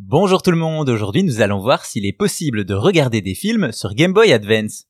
Bonjour 0.00 0.42
tout 0.42 0.52
le 0.52 0.56
monde, 0.56 0.88
aujourd'hui 0.90 1.24
nous 1.24 1.40
allons 1.40 1.58
voir 1.58 1.84
s'il 1.84 2.06
est 2.06 2.12
possible 2.12 2.64
de 2.64 2.72
regarder 2.72 3.20
des 3.20 3.34
films 3.34 3.72
sur 3.72 3.94
Game 3.94 4.12
Boy 4.12 4.32
Advance. 4.32 4.84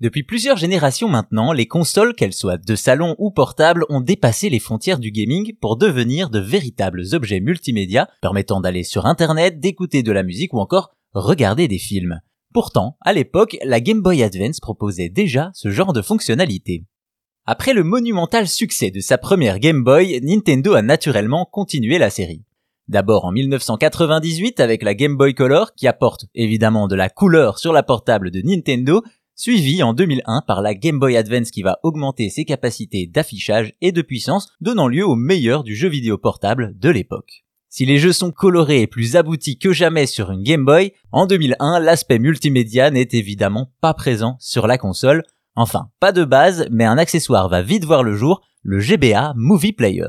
Depuis 0.00 0.22
plusieurs 0.22 0.56
générations 0.56 1.10
maintenant, 1.10 1.52
les 1.52 1.66
consoles, 1.66 2.14
qu'elles 2.14 2.32
soient 2.32 2.56
de 2.56 2.74
salon 2.74 3.14
ou 3.18 3.30
portables, 3.30 3.84
ont 3.90 4.00
dépassé 4.00 4.48
les 4.48 4.58
frontières 4.58 5.00
du 5.00 5.10
gaming 5.10 5.52
pour 5.60 5.76
devenir 5.76 6.30
de 6.30 6.38
véritables 6.38 7.02
objets 7.12 7.40
multimédia 7.40 8.08
permettant 8.22 8.62
d'aller 8.62 8.84
sur 8.84 9.04
internet, 9.04 9.60
d'écouter 9.60 10.02
de 10.02 10.12
la 10.12 10.22
musique 10.22 10.54
ou 10.54 10.60
encore 10.60 10.94
regarder 11.12 11.68
des 11.68 11.78
films. 11.78 12.22
Pourtant, 12.54 12.96
à 13.02 13.12
l'époque, 13.12 13.58
la 13.62 13.82
Game 13.82 14.00
Boy 14.00 14.22
Advance 14.22 14.60
proposait 14.60 15.10
déjà 15.10 15.50
ce 15.52 15.70
genre 15.70 15.92
de 15.92 16.00
fonctionnalité. 16.00 16.86
Après 17.44 17.74
le 17.74 17.84
monumental 17.84 18.48
succès 18.48 18.90
de 18.90 19.00
sa 19.00 19.18
première 19.18 19.58
Game 19.58 19.84
Boy, 19.84 20.18
Nintendo 20.22 20.72
a 20.72 20.80
naturellement 20.80 21.44
continué 21.44 21.98
la 21.98 22.08
série. 22.08 22.44
D'abord 22.88 23.26
en 23.26 23.32
1998 23.32 24.60
avec 24.60 24.82
la 24.82 24.94
Game 24.94 25.16
Boy 25.18 25.34
Color 25.34 25.74
qui 25.74 25.86
apporte 25.86 26.24
évidemment 26.34 26.88
de 26.88 26.96
la 26.96 27.10
couleur 27.10 27.58
sur 27.58 27.74
la 27.74 27.82
portable 27.82 28.30
de 28.30 28.40
Nintendo, 28.40 29.02
suivi 29.34 29.82
en 29.82 29.92
2001 29.92 30.42
par 30.46 30.62
la 30.62 30.74
Game 30.74 30.98
Boy 30.98 31.16
Advance 31.16 31.50
qui 31.50 31.62
va 31.62 31.78
augmenter 31.82 32.30
ses 32.30 32.46
capacités 32.46 33.06
d'affichage 33.06 33.74
et 33.82 33.92
de 33.92 34.00
puissance, 34.00 34.48
donnant 34.62 34.88
lieu 34.88 35.06
au 35.06 35.16
meilleur 35.16 35.64
du 35.64 35.76
jeu 35.76 35.88
vidéo 35.88 36.16
portable 36.16 36.78
de 36.78 36.88
l'époque. 36.88 37.44
Si 37.68 37.84
les 37.84 37.98
jeux 37.98 38.14
sont 38.14 38.30
colorés 38.30 38.80
et 38.80 38.86
plus 38.86 39.16
aboutis 39.16 39.58
que 39.58 39.74
jamais 39.74 40.06
sur 40.06 40.30
une 40.30 40.42
Game 40.42 40.64
Boy, 40.64 40.94
en 41.12 41.26
2001, 41.26 41.80
l'aspect 41.80 42.18
multimédia 42.18 42.90
n'est 42.90 43.08
évidemment 43.12 43.70
pas 43.82 43.92
présent 43.92 44.36
sur 44.40 44.66
la 44.66 44.78
console. 44.78 45.22
Enfin, 45.54 45.90
pas 46.00 46.12
de 46.12 46.24
base, 46.24 46.66
mais 46.70 46.86
un 46.86 46.96
accessoire 46.96 47.50
va 47.50 47.60
vite 47.60 47.84
voir 47.84 48.02
le 48.02 48.16
jour, 48.16 48.40
le 48.62 48.80
GBA 48.80 49.34
Movie 49.36 49.72
Player. 49.72 50.08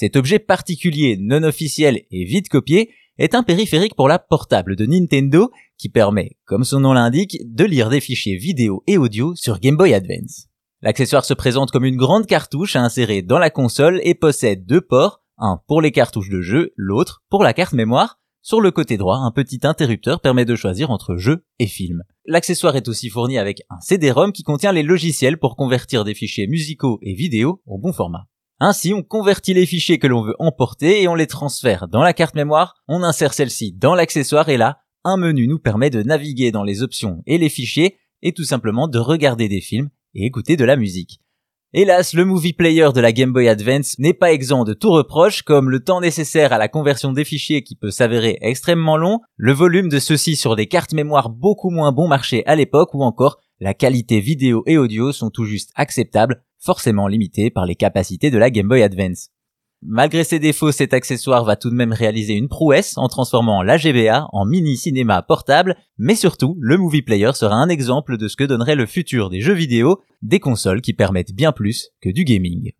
Cet 0.00 0.14
objet 0.14 0.38
particulier, 0.38 1.16
non 1.18 1.42
officiel 1.42 2.02
et 2.12 2.24
vite 2.24 2.48
copié 2.48 2.94
est 3.18 3.34
un 3.34 3.42
périphérique 3.42 3.96
pour 3.96 4.06
la 4.06 4.20
portable 4.20 4.76
de 4.76 4.86
Nintendo 4.86 5.50
qui 5.76 5.88
permet, 5.88 6.36
comme 6.44 6.62
son 6.62 6.78
nom 6.78 6.92
l'indique, 6.92 7.38
de 7.44 7.64
lire 7.64 7.90
des 7.90 7.98
fichiers 7.98 8.36
vidéo 8.36 8.84
et 8.86 8.96
audio 8.96 9.34
sur 9.34 9.58
Game 9.58 9.76
Boy 9.76 9.94
Advance. 9.94 10.46
L'accessoire 10.82 11.24
se 11.24 11.34
présente 11.34 11.72
comme 11.72 11.84
une 11.84 11.96
grande 11.96 12.26
cartouche 12.26 12.76
à 12.76 12.84
insérer 12.84 13.22
dans 13.22 13.40
la 13.40 13.50
console 13.50 14.00
et 14.04 14.14
possède 14.14 14.66
deux 14.66 14.80
ports, 14.80 15.20
un 15.36 15.58
pour 15.66 15.82
les 15.82 15.90
cartouches 15.90 16.30
de 16.30 16.42
jeu, 16.42 16.72
l'autre 16.76 17.24
pour 17.28 17.42
la 17.42 17.52
carte 17.52 17.72
mémoire. 17.72 18.20
Sur 18.40 18.60
le 18.60 18.70
côté 18.70 18.98
droit, 18.98 19.16
un 19.16 19.32
petit 19.32 19.58
interrupteur 19.64 20.20
permet 20.20 20.44
de 20.44 20.54
choisir 20.54 20.92
entre 20.92 21.16
jeu 21.16 21.44
et 21.58 21.66
film. 21.66 22.04
L'accessoire 22.24 22.76
est 22.76 22.86
aussi 22.86 23.10
fourni 23.10 23.36
avec 23.36 23.62
un 23.68 23.80
CD-ROM 23.80 24.30
qui 24.30 24.44
contient 24.44 24.70
les 24.70 24.84
logiciels 24.84 25.38
pour 25.38 25.56
convertir 25.56 26.04
des 26.04 26.14
fichiers 26.14 26.46
musicaux 26.46 27.00
et 27.02 27.14
vidéo 27.14 27.62
au 27.66 27.78
bon 27.78 27.92
format. 27.92 28.28
Ainsi, 28.60 28.92
on 28.92 29.02
convertit 29.02 29.54
les 29.54 29.66
fichiers 29.66 29.98
que 29.98 30.08
l'on 30.08 30.22
veut 30.22 30.34
emporter 30.40 31.02
et 31.02 31.08
on 31.08 31.14
les 31.14 31.28
transfère 31.28 31.86
dans 31.86 32.02
la 32.02 32.12
carte 32.12 32.34
mémoire, 32.34 32.74
on 32.88 33.04
insère 33.04 33.32
celle-ci 33.32 33.72
dans 33.72 33.94
l'accessoire 33.94 34.48
et 34.48 34.56
là, 34.56 34.80
un 35.04 35.16
menu 35.16 35.46
nous 35.46 35.60
permet 35.60 35.90
de 35.90 36.02
naviguer 36.02 36.50
dans 36.50 36.64
les 36.64 36.82
options 36.82 37.22
et 37.26 37.38
les 37.38 37.48
fichiers 37.48 37.98
et 38.22 38.32
tout 38.32 38.44
simplement 38.44 38.88
de 38.88 38.98
regarder 38.98 39.48
des 39.48 39.60
films 39.60 39.90
et 40.14 40.26
écouter 40.26 40.56
de 40.56 40.64
la 40.64 40.74
musique. 40.74 41.20
Hélas, 41.74 42.14
le 42.14 42.24
Movie 42.24 42.54
Player 42.54 42.88
de 42.94 43.00
la 43.00 43.12
Game 43.12 43.32
Boy 43.32 43.46
Advance 43.46 43.98
n'est 43.98 44.14
pas 44.14 44.32
exempt 44.32 44.64
de 44.64 44.72
tout 44.72 44.90
reproche, 44.90 45.42
comme 45.42 45.68
le 45.68 45.84
temps 45.84 46.00
nécessaire 46.00 46.52
à 46.52 46.58
la 46.58 46.66
conversion 46.66 47.12
des 47.12 47.26
fichiers 47.26 47.62
qui 47.62 47.76
peut 47.76 47.90
s'avérer 47.90 48.38
extrêmement 48.40 48.96
long, 48.96 49.20
le 49.36 49.52
volume 49.52 49.90
de 49.90 49.98
ceux-ci 49.98 50.34
sur 50.34 50.56
des 50.56 50.66
cartes 50.66 50.94
mémoire 50.94 51.28
beaucoup 51.28 51.68
moins 51.68 51.92
bon 51.92 52.08
marché 52.08 52.42
à 52.46 52.56
l'époque, 52.56 52.94
ou 52.94 53.02
encore 53.04 53.38
la 53.60 53.74
qualité 53.74 54.20
vidéo 54.20 54.62
et 54.66 54.78
audio 54.78 55.12
sont 55.12 55.28
tout 55.28 55.44
juste 55.44 55.70
acceptables, 55.74 56.42
forcément 56.58 57.08
limitées 57.08 57.50
par 57.50 57.66
les 57.66 57.74
capacités 57.74 58.30
de 58.30 58.38
la 58.38 58.50
Game 58.50 58.68
Boy 58.68 58.82
Advance. 58.82 59.30
Malgré 59.80 60.24
ses 60.24 60.40
défauts, 60.40 60.72
cet 60.72 60.92
accessoire 60.92 61.44
va 61.44 61.54
tout 61.54 61.70
de 61.70 61.74
même 61.74 61.92
réaliser 61.92 62.34
une 62.34 62.48
prouesse 62.48 62.98
en 62.98 63.06
transformant 63.06 63.62
la 63.62 63.76
GBA 63.76 64.26
en 64.32 64.44
mini 64.44 64.76
cinéma 64.76 65.22
portable, 65.22 65.76
mais 65.98 66.16
surtout, 66.16 66.56
le 66.58 66.76
Movie 66.76 67.02
Player 67.02 67.30
sera 67.34 67.54
un 67.54 67.68
exemple 67.68 68.16
de 68.16 68.26
ce 68.26 68.34
que 68.34 68.42
donnerait 68.42 68.74
le 68.74 68.86
futur 68.86 69.30
des 69.30 69.40
jeux 69.40 69.54
vidéo, 69.54 70.00
des 70.20 70.40
consoles 70.40 70.80
qui 70.80 70.94
permettent 70.94 71.32
bien 71.32 71.52
plus 71.52 71.90
que 72.00 72.10
du 72.10 72.24
gaming. 72.24 72.72